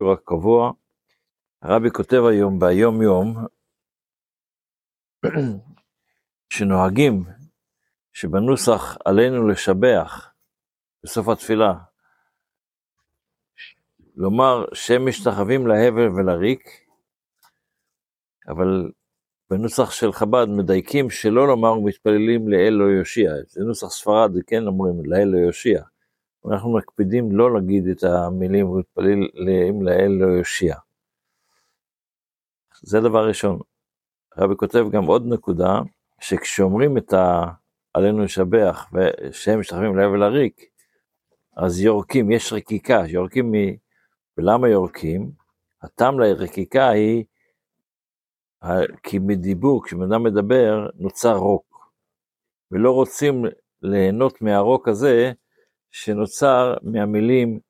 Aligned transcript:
שיעור 0.00 0.12
הקבוע. 0.12 0.72
הרבי 1.62 1.90
כותב 1.90 2.22
היום 2.30 2.58
ביום 2.58 3.02
יום, 3.02 3.36
שנוהגים 6.52 7.24
שבנוסח 8.12 8.96
עלינו 9.04 9.48
לשבח 9.48 10.32
בסוף 11.04 11.28
התפילה, 11.28 11.74
לומר 14.16 14.64
שהם 14.74 15.08
משתחווים 15.08 15.66
להבל 15.66 16.08
ולריק, 16.08 16.62
אבל 18.48 18.90
בנוסח 19.50 19.90
של 19.90 20.12
חב"ד 20.12 20.46
מדייקים 20.48 21.10
שלא 21.10 21.46
לומר 21.46 21.78
ומתפללים 21.78 22.48
לאל 22.48 22.72
לא 22.72 22.84
יושיע, 22.84 23.32
זה 23.46 23.60
נוסח 23.64 23.86
ספרד, 23.86 24.30
כן 24.46 24.66
אומרים 24.66 25.04
לאל 25.04 25.28
לא 25.28 25.38
יושיע. 25.38 25.82
אנחנו 26.48 26.72
מקפידים 26.72 27.32
לא 27.32 27.54
להגיד 27.54 27.88
את 27.88 28.04
המילים 28.04 28.70
ומתפללים 28.70 29.82
לאל 29.82 30.10
לא 30.10 30.26
יושיע. 30.26 30.76
זה 32.82 33.00
דבר 33.00 33.28
ראשון. 33.28 33.58
הרבי 34.36 34.56
כותב 34.56 34.86
גם 34.90 35.04
עוד 35.04 35.26
נקודה, 35.26 35.80
שכשאומרים 36.20 36.98
את 36.98 37.12
ה... 37.12 37.44
עלינו 37.94 38.24
לשבח, 38.24 38.86
ושהם 38.92 39.60
משתחווים 39.60 39.96
לאל 39.96 40.06
ולריק, 40.06 40.64
אז 41.56 41.80
יורקים, 41.80 42.30
יש 42.30 42.52
רקיקה, 42.52 43.02
יורקים 43.08 43.52
מ... 43.52 43.54
ולמה 44.38 44.68
יורקים? 44.68 45.30
הטעם 45.82 46.20
לרקיקה 46.20 46.88
היא 46.88 47.24
כי 49.02 49.18
מדיבור, 49.18 49.84
כשבן 49.84 50.12
אדם 50.12 50.22
מדבר, 50.22 50.88
נוצר 50.94 51.36
רוק. 51.36 51.90
ולא 52.70 52.90
רוצים 52.90 53.44
ליהנות 53.82 54.42
מהרוק 54.42 54.88
הזה 54.88 55.32
שנוצר 55.90 56.74
מהמילים 56.82 57.60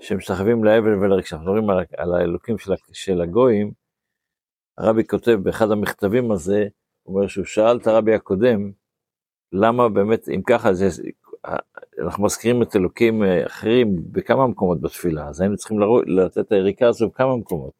שמשתחווים 0.00 0.64
להבל 0.64 0.94
ולריק. 0.94 1.24
כשאנחנו 1.24 1.52
מדברים 1.52 1.70
על, 1.70 1.84
על 1.96 2.14
האלוקים 2.14 2.58
של, 2.58 2.72
של 2.92 3.20
הגויים, 3.20 3.72
הרבי 4.78 5.06
כותב 5.06 5.38
באחד 5.42 5.70
המכתבים 5.70 6.32
הזה, 6.32 6.66
הוא 7.02 7.16
אומר 7.16 7.28
שהוא 7.28 7.44
שאל 7.44 7.76
את 7.76 7.86
הרבי 7.86 8.14
הקודם, 8.14 8.72
למה 9.52 9.88
באמת, 9.88 10.28
אם 10.28 10.42
ככה, 10.46 10.74
זה, 10.74 10.88
אנחנו 11.98 12.24
מזכירים 12.24 12.62
את 12.62 12.76
אלוקים 12.76 13.22
אחרים 13.46 13.96
בכמה 14.12 14.46
מקומות 14.46 14.80
בתפילה, 14.80 15.28
אז 15.28 15.40
היינו 15.40 15.56
צריכים 15.56 15.78
לתת 16.06 16.38
את 16.38 16.52
היריקה 16.52 16.88
הזו 16.88 17.08
בכמה 17.08 17.36
מקומות. 17.36 17.72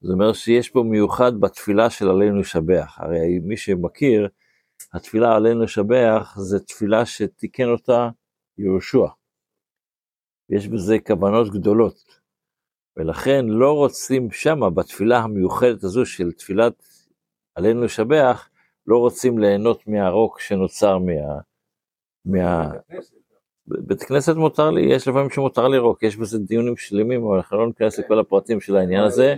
זאת 0.00 0.12
אומרת 0.12 0.34
שיש 0.34 0.70
פה 0.70 0.82
מיוחד 0.82 1.40
בתפילה 1.40 1.90
של 1.90 2.08
עלינו 2.08 2.40
לשבח. 2.40 2.98
הרי 2.98 3.38
מי 3.42 3.56
שמכיר, 3.56 4.28
התפילה 4.92 5.36
עלינו 5.36 5.62
לשבח 5.62 6.34
זה 6.38 6.60
תפילה 6.60 7.06
שתיקן 7.06 7.68
אותה 7.68 8.08
יהושע. 8.58 9.06
יש 10.50 10.68
בזה 10.68 10.96
כוונות 11.06 11.52
גדולות. 11.52 12.18
ולכן 12.96 13.46
לא 13.46 13.72
רוצים 13.72 14.30
שמה, 14.30 14.70
בתפילה 14.70 15.18
המיוחדת 15.18 15.84
הזו 15.84 16.06
של 16.06 16.32
תפילת 16.32 16.72
עלינו 17.54 17.84
לשבח, 17.84 18.48
לא 18.86 18.98
רוצים 18.98 19.38
ליהנות 19.38 19.86
מהרוק 19.86 20.40
שנוצר 20.40 20.98
מה... 20.98 21.40
מה... 22.24 22.70
בית 23.66 24.02
כנסת 24.02 24.34
מותר 24.34 24.70
לי, 24.70 24.94
יש 24.94 25.08
לפעמים 25.08 25.30
שמותר 25.30 25.68
לירוק, 25.68 26.02
יש 26.02 26.16
בזה 26.16 26.38
דיונים 26.38 26.76
שלמים, 26.76 27.24
אבל 27.24 27.36
אנחנו 27.36 27.56
לא 27.56 27.66
ניכנס 27.66 27.98
לכל 27.98 28.18
הפרטים 28.18 28.60
של 28.60 28.76
העניין 28.76 29.04
הזה. 29.04 29.34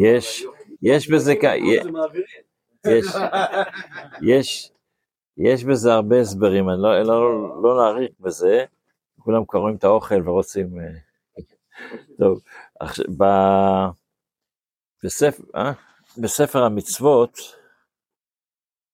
יש, 0.00 0.44
יש 0.82 1.10
בזה, 1.10 1.34
יש, 2.84 3.06
יש, 4.22 4.72
יש 5.36 5.64
בזה 5.64 5.92
הרבה 5.92 6.20
הסברים, 6.20 6.68
אני 6.68 6.82
לא, 6.82 7.02
לא, 7.02 7.62
לא 7.62 7.76
נאריך 7.76 8.10
בזה, 8.20 8.64
כולם 9.18 9.44
קוראים 9.44 9.76
את 9.76 9.84
האוכל 9.84 10.28
ורוצים, 10.28 10.68
טוב, 12.18 12.40
עכשיו, 12.80 13.04
ב, 13.18 13.24
בספר, 15.04 15.42
אה? 15.54 15.72
בספר 16.22 16.62
המצוות, 16.62 17.38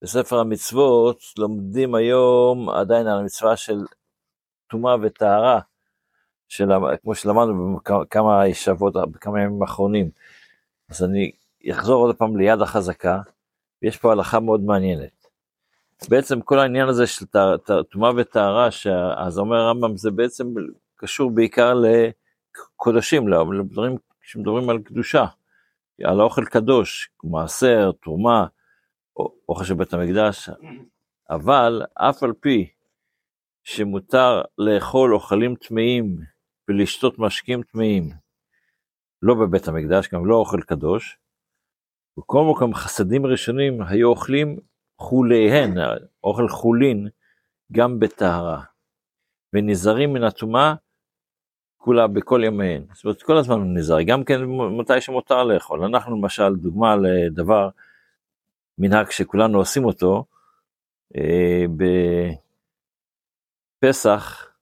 בספר 0.03 0.38
המצוות 0.38 1.20
לומדים 1.38 1.94
היום 1.94 2.70
עדיין 2.70 3.06
על 3.06 3.19
המצווה 3.19 3.56
של 3.56 3.78
טומאה 4.70 4.97
וטהרה, 5.03 5.60
של, 6.48 6.69
כמו 7.03 7.14
שלמדנו 7.14 7.78
בכמה 7.86 8.42
שבועות, 8.53 8.94
בכמה 9.10 9.42
ימים 9.42 9.62
האחרונים. 9.62 10.10
אז 10.91 11.04
אני 11.04 11.31
אחזור 11.70 12.06
עוד 12.06 12.16
פעם 12.16 12.36
ליד 12.36 12.60
החזקה, 12.60 13.20
ויש 13.82 13.97
פה 13.97 14.12
הלכה 14.12 14.41
מאוד 14.41 14.60
מעניינת. 14.60 15.26
בעצם 16.08 16.41
כל 16.41 16.58
העניין 16.58 16.88
הזה 16.88 17.06
של 17.06 17.26
טומאה 17.91 18.10
וטהרה, 18.16 18.69
אז 19.16 19.38
אומר 19.38 19.56
הרמב"ם, 19.56 19.97
זה 19.97 20.10
בעצם 20.10 20.54
קשור 20.97 21.31
בעיקר 21.31 21.75
לקודשים, 21.75 23.28
לדברים 23.28 23.97
שמדברים 24.22 24.70
על 24.70 24.78
קדושה, 24.78 25.25
על 26.04 26.20
האוכל 26.20 26.44
קדוש, 26.44 27.10
מעשר, 27.25 27.91
תרומה, 28.03 28.47
אוכל 29.48 29.64
של 29.64 29.75
בית 29.75 29.92
המקדש, 29.92 30.50
אבל 31.31 31.82
אף 31.94 32.22
על 32.22 32.32
פי 32.41 32.69
שמותר 33.64 34.42
לאכול 34.58 35.14
אוכלים 35.14 35.54
טמאים 35.54 36.16
ולשתות 36.69 37.19
משקים 37.19 37.62
טמאים, 37.62 38.11
לא 39.23 39.34
בבית 39.34 39.69
המקדש, 39.69 40.09
גם 40.09 40.27
לא 40.27 40.37
אוכל 40.37 40.61
קדוש, 40.61 41.19
בכל 42.19 42.45
מקום 42.55 42.75
חסדים 42.75 43.27
ראשונים 43.27 43.83
היו 43.83 44.09
אוכלים 44.09 44.56
חוליהן, 44.99 45.75
אוכל 46.25 46.49
חולין, 46.49 47.09
גם 47.73 47.99
בטהרה, 47.99 48.62
ונזהרים 49.53 50.12
מן 50.12 50.25
הטומאה 50.25 50.75
כולה 51.77 52.06
בכל 52.06 52.41
ימיהן. 52.45 52.85
זאת 52.93 53.05
אומרת, 53.05 53.23
כל 53.23 53.37
הזמן 53.37 53.56
הוא 53.56 53.67
נזהר, 53.75 54.03
גם 54.03 54.25
כן 54.25 54.41
מתי 54.79 55.00
שמותר 55.00 55.45
לאכול. 55.45 55.85
אנחנו 55.85 56.17
למשל, 56.17 56.56
דוגמה 56.56 56.97
לדבר, 56.97 57.69
מנהג 58.79 59.11
שכולנו 59.11 59.59
עושים 59.59 59.85
אותו, 59.85 60.25
אה, 61.17 61.65
בפסח 63.81 64.53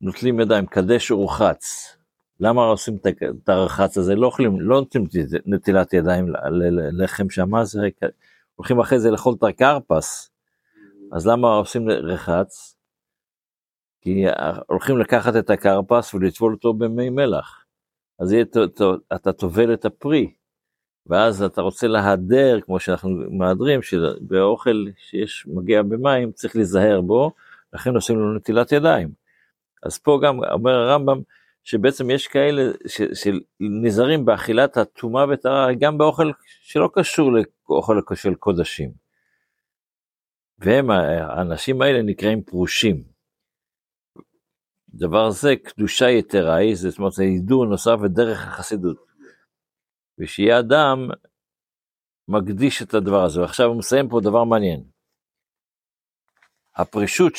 נוטלים 0.00 0.40
ידיים, 0.40 0.66
קדש 0.66 1.10
ורחץ. 1.10 1.96
למה 2.40 2.62
עושים 2.62 2.96
את 3.44 3.48
הרחץ 3.48 3.98
הזה? 3.98 4.14
לא 4.14 4.26
אוכלים, 4.26 4.60
לא 4.60 4.76
נותנים 4.80 5.04
נטילת 5.46 5.92
ידיים 5.92 6.26
ללחם 6.92 7.30
שם, 7.30 7.64
זה 7.64 7.88
הולכים 8.54 8.80
אחרי 8.80 8.98
זה 8.98 9.10
לאכול 9.10 9.34
את 9.38 9.42
הכרפס. 9.42 10.30
אז 11.12 11.26
למה 11.26 11.54
עושים 11.54 11.88
רחץ? 11.88 12.76
כי 14.00 14.24
הולכים 14.66 14.98
לקחת 14.98 15.36
את 15.36 15.50
הכרפס 15.50 16.14
ולטבול 16.14 16.52
אותו 16.54 16.74
במי 16.74 17.10
מלח. 17.10 17.64
אז 18.18 18.32
יהיה, 18.32 18.44
אתה 19.14 19.32
טובל 19.32 19.74
את 19.74 19.84
הפרי. 19.84 20.32
ואז 21.06 21.42
אתה 21.42 21.60
רוצה 21.60 21.86
להדר, 21.86 22.60
כמו 22.60 22.80
שאנחנו 22.80 23.10
מהדרים, 23.30 23.82
שבאוכל 23.82 24.84
שיש, 24.96 25.46
מגיע 25.46 25.82
במים, 25.82 26.32
צריך 26.32 26.56
להיזהר 26.56 27.00
בו, 27.00 27.32
לכן 27.72 27.94
עושים 27.94 28.18
לו 28.18 28.34
נטילת 28.34 28.72
ידיים. 28.72 29.27
אז 29.82 29.98
פה 29.98 30.20
גם 30.22 30.38
אומר 30.52 30.72
הרמב"ם, 30.72 31.20
שבעצם 31.64 32.10
יש 32.10 32.26
כאלה 32.26 32.62
שנזהרים 33.14 34.24
באכילת 34.24 34.76
הטומאה 34.76 35.24
וטהרה, 35.32 35.74
גם 35.80 35.98
באוכל 35.98 36.30
שלא 36.62 36.90
קשור 36.94 37.30
לאוכל 37.68 38.00
של 38.14 38.34
קודשים. 38.34 38.92
והם, 40.58 40.90
האנשים 40.90 41.82
האלה 41.82 42.02
נקראים 42.02 42.42
פרושים. 42.42 43.04
דבר 44.88 45.30
זה, 45.30 45.56
קדושה 45.64 46.10
יתרה 46.10 46.56
היא, 46.56 46.74
זאת 46.74 46.98
אומרת, 46.98 47.12
זה 47.12 47.22
הידור 47.22 47.66
נוסף 47.66 47.96
ודרך 48.02 48.46
החסידות. 48.46 48.96
ושיהיה 50.18 50.58
אדם 50.58 51.08
מקדיש 52.28 52.82
את 52.82 52.94
הדבר 52.94 53.24
הזה. 53.24 53.40
ועכשיו 53.40 53.66
הוא 53.66 53.76
מסיים 53.76 54.08
פה 54.08 54.20
דבר 54.22 54.44
מעניין. 54.44 54.84
הפרישות 56.76 57.34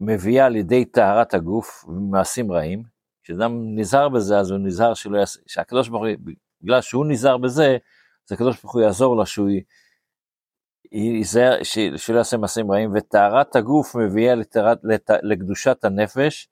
מביאה 0.00 0.48
לידי 0.48 0.84
טהרת 0.84 1.34
הגוף 1.34 1.84
ומעשים 1.88 2.52
רעים, 2.52 2.82
כשאדם 3.22 3.78
נזהר 3.78 4.08
בזה 4.08 4.38
אז 4.38 4.50
הוא 4.50 4.58
נזהר 4.58 4.94
שלא 4.94 5.18
יעשה, 5.18 5.40
שהקדוש 5.46 5.88
ברוך 5.88 6.02
הוא, 6.02 6.32
בגלל 6.62 6.80
שהוא 6.80 7.06
נזהר 7.06 7.38
בזה, 7.38 7.76
אז 8.28 8.32
הקדוש 8.32 8.60
ברוך 8.60 8.74
הוא 8.74 8.82
יעזור 8.82 9.16
לה 9.16 9.26
שהוא 9.26 9.48
ייזהר, 10.92 11.62
שלא 11.96 12.18
יעשה 12.18 12.36
מעשים 12.36 12.70
רעים, 12.70 12.90
וטהרת 12.94 13.56
הגוף 13.56 13.96
מביאה 13.96 14.34
לטהרת, 14.34 14.78
לת, 14.82 15.10
לקדושת 15.22 15.84
הנפש 15.84 16.48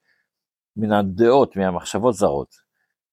מן 0.76 0.92
הדעות, 0.92 1.56
מהמחשבות 1.56 2.14
זרות. 2.14 2.54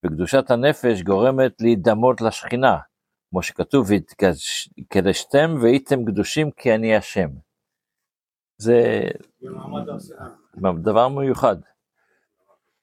וקדושת 0.06 0.52
הנפש 0.52 1.02
גורמת 1.02 1.62
להידמות 1.62 2.22
לשכינה, 2.22 2.78
כמו 3.30 3.44
שכתוב, 3.44 3.88
והתקדשתם 3.90 5.56
והייתם 5.62 6.06
קדושים 6.06 6.52
כי 6.52 6.76
אני 6.76 6.96
השם. 6.96 7.30
זה 8.58 9.02
דבר 10.82 11.08
מיוחד. 11.08 11.56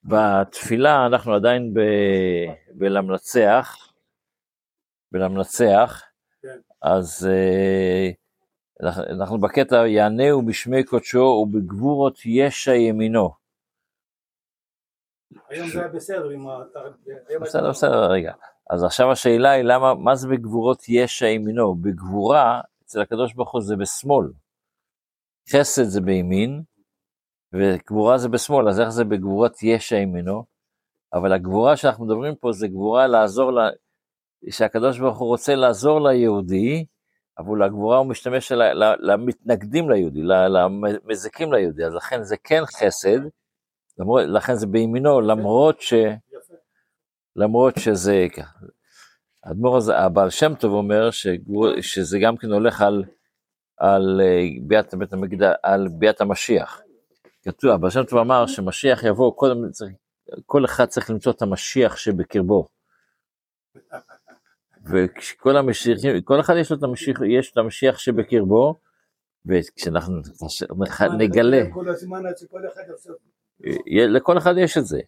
בתפילה 0.03 1.05
אנחנו 1.05 1.33
עדיין 1.33 1.73
ב... 1.73 1.79
בלמנצח, 2.73 3.93
בלמנצח, 5.11 6.03
כן. 6.41 6.59
אז, 6.81 7.29
אה, 7.31 8.09
אנחנו, 9.09 9.41
בקטע 9.41 9.87
יענהו 9.87 10.45
בשמי 10.45 10.83
קודשו 10.83 11.19
ובגבורות 11.19 12.19
ישע 12.25 12.75
ימינו. 12.75 13.29
היום 15.49 15.67
זה 15.67 15.79
היה 15.79 15.87
בסדר 15.87 16.29
עם 16.29 16.47
ה... 16.47 16.63
היום 17.27 17.43
בסדר, 17.43 17.69
בסדר, 17.69 18.11
רגע. 18.11 18.33
אז 18.69 18.83
עכשיו 18.83 19.11
השאלה 19.11 19.51
היא 19.51 19.63
למה, 19.63 19.93
מה 19.95 20.15
זה 20.15 20.27
בגבורות 20.27 20.89
ישע 20.89 21.27
ימינו? 21.27 21.75
בגבורה, 21.75 22.61
אצל 22.83 23.01
הקדוש 23.01 23.33
ברוך 23.33 23.53
הוא 23.53 23.61
זה 23.61 23.75
בשמאל. 23.75 24.27
חסד 25.49 25.83
זה 25.83 26.01
בימין, 26.01 26.61
וגבורה 27.53 28.17
זה 28.17 28.29
בשמאל, 28.29 28.69
אז 28.69 28.79
איך 28.79 28.89
זה 28.89 29.03
בגבורת 29.03 29.63
ישע 29.63 29.95
ימינו? 29.95 30.43
אבל 31.13 31.33
הגבורה 31.33 31.77
שאנחנו 31.77 32.05
מדברים 32.05 32.35
פה 32.35 32.51
זה 32.51 32.67
גבורה 32.67 33.07
לעזור, 33.07 33.51
ל... 33.51 33.59
שהקדוש 34.49 34.99
ברוך 34.99 35.17
הוא 35.17 35.27
רוצה 35.27 35.55
לעזור 35.55 36.09
ליהודי, 36.09 36.85
אבל 37.37 37.63
הגבורה 37.63 37.97
הוא 37.97 38.07
משתמש 38.07 38.51
ל... 38.51 38.61
ל... 38.61 39.11
למתנגדים 39.11 39.89
ליהודי. 39.89 40.21
למזיקים 40.23 41.53
ליהודי, 41.53 41.85
אז 41.85 41.93
לכן 41.93 42.23
זה 42.23 42.35
כן 42.43 42.61
חסד, 42.65 43.19
למרות, 43.97 44.23
לכן 44.27 44.55
זה 44.55 44.67
בימינו, 44.67 45.21
למרות 45.21 45.81
ש... 45.81 45.93
למרות 47.35 47.73
שזה 47.79 48.27
ככה. 48.37 48.59
האדמו"ר 49.43 49.77
הזה, 49.77 49.97
הבעל 49.97 50.29
שם 50.29 50.55
טוב 50.55 50.73
אומר 50.73 51.11
שגבור, 51.11 51.81
שזה 51.81 52.19
גם 52.21 52.37
כן 52.37 52.51
הולך 52.51 52.81
על, 52.81 53.03
על 53.81 54.21
אה, 54.23 54.41
ביאת 54.61 54.95
בית 54.95 55.13
המקדש, 55.13 55.55
על 55.63 55.87
ביאת 55.87 56.21
המשיח. 56.21 56.81
כתוב, 57.43 57.71
הבעל 57.71 57.91
שם 57.91 58.03
טוב 58.03 58.19
אמר 58.19 58.47
שמשיח 58.47 59.03
יבוא, 59.03 59.33
קודם 59.35 59.57
כל 60.45 60.65
אחד 60.65 60.85
צריך 60.85 61.09
למצוא 61.09 61.31
את 61.31 61.41
המשיח 61.41 61.97
שבקרבו. 61.97 62.67
וכל 64.85 65.57
המשיחים, 65.57 66.21
כל 66.21 66.39
אחד 66.39 66.53
יש 66.57 66.71
לו 66.71 66.77
את 66.77 66.83
המשיח, 66.83 67.19
יש 67.27 67.51
את 67.51 67.57
המשיח 67.57 67.97
שבקרבו, 67.97 68.75
וכשאנחנו 69.45 70.15
נגלה, 71.17 71.63
לכל 74.07 74.37
אחד 74.37 74.53
יש 74.57 74.77
את 74.77 74.85
זה. 74.85 74.99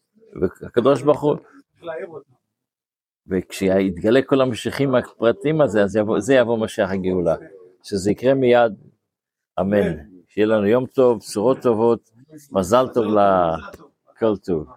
והקדוש 0.41 1.01
ברוך 1.01 1.21
הוא. 1.21 1.35
וכשיתגלה 3.27 4.21
כל 4.21 4.41
המשיחים 4.41 4.95
הפרטים 4.95 5.61
הזה, 5.61 5.83
אז 5.83 5.95
יבוא, 5.95 6.19
זה 6.19 6.33
יבוא 6.33 6.57
משיח 6.57 6.91
הגאולה. 6.91 7.35
שזה 7.83 8.11
יקרה 8.11 8.33
מיד, 8.33 8.73
אמן. 9.59 9.97
שיהיה 10.27 10.47
לנו 10.47 10.65
יום 10.67 10.85
טוב, 10.85 11.19
בשורות 11.19 11.61
טובות, 11.61 12.09
מזל 12.51 12.85
טוב 12.93 13.05
לכל 13.05 14.37
טוב. 14.37 14.67